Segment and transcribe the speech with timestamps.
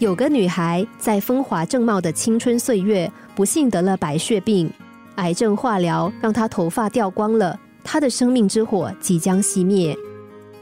[0.00, 4.72] 有个女孩在风华正茂的青春岁月，不幸得了白血病，
[5.16, 9.94] 癌症化疗让她头发掉光了，她的生命之火即将熄灭。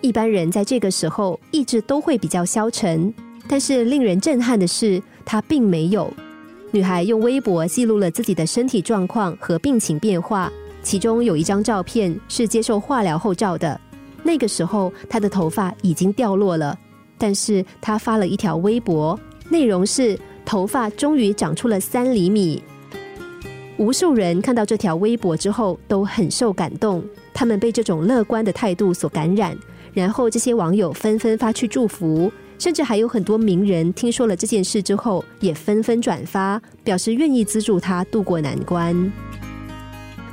[0.00, 3.14] 一般人在这个时候意志都会比较消沉，
[3.46, 6.12] 但是令人震撼的是，她并没有。
[6.72, 10.50] 女孩用微博记录了自己的身体状况和病情变化，
[10.82, 13.80] 其中有一张照片是接受化疗后照的，
[14.24, 16.76] 那个时候她的头发已经掉落了，
[17.16, 19.16] 但是她发了一条微博。
[19.48, 22.62] 内容是头发终于长出了三厘米。
[23.76, 29.56] 无数人看到这条微博之后都很受感动，他们被这种乐观的态度所感染。
[29.94, 39.12] 然后这些网友纷纷发去祝福，甚至还有很多名人听说了这件事之后也纷纷转发，表示愿意资助他度过难关。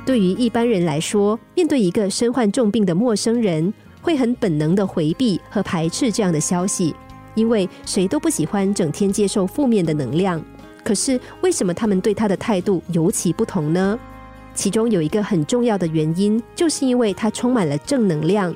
[0.04, 6.94] 对于一般人来说，面对一个身患重病的陌生人，会很本能的回避和排斥这样的消息。
[7.36, 10.42] 因为谁都不喜欢整天接受负面的能量，
[10.82, 13.96] 可是为什么他们对他的态度尤其不同呢？
[14.54, 18.52] 其中有一个很重要的原因，就是因为他充满了正能量，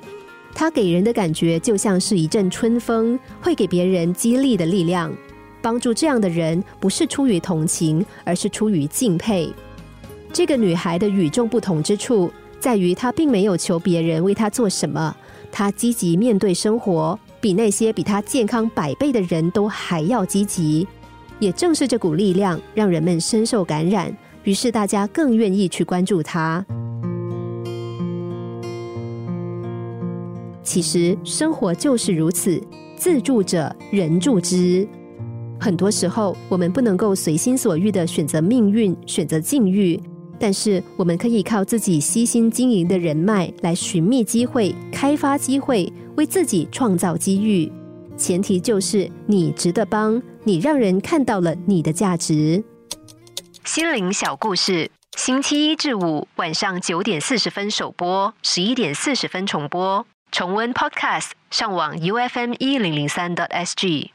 [0.55, 5.13] 他给人的感觉就像是一阵春风，会给别人激励的力量。
[5.63, 9.53] 帮助这样的人，不是出于同情，而是出于敬佩。
[10.33, 15.15] 这个女孩的与众不同之处，在于她并没有求别人为她做什么，
[15.53, 17.19] 她积极面对生活。
[17.41, 20.87] 比那些比他健康百倍的人都还要积极，
[21.39, 26.65] 也正是这股力量让人们深受感染，于是大家更愿意去关注他。
[30.63, 32.63] 其实生活就是如此，
[32.95, 34.87] 自助者人助之。
[35.59, 40.01] 很多时候，我们不能够随心所欲的选择命运，选择境遇。
[40.41, 47.71] 但是，我们可以靠自己悉心经营的人脉来寻觅机会、开发机会，为自己创造机遇。
[48.17, 52.65] 前提就是你值得帮，你让人看到了你的价值。
[53.65, 60.07] 心灵小故事，星期一至五晚上九点四十分首播，十一点四十分重播。
[60.33, 64.13] 重温 Podcast，上网 U F M 一零零三 t S G。